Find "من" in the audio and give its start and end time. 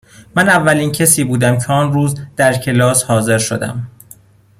0.35-0.49